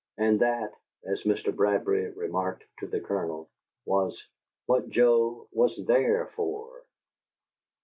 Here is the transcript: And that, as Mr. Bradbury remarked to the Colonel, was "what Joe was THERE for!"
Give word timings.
And 0.17 0.39
that, 0.39 0.73
as 1.05 1.21
Mr. 1.25 1.55
Bradbury 1.55 2.09
remarked 2.11 2.63
to 2.79 2.87
the 2.87 2.99
Colonel, 2.99 3.51
was 3.85 4.19
"what 4.65 4.89
Joe 4.89 5.47
was 5.51 5.77
THERE 5.85 6.25
for!" 6.35 6.83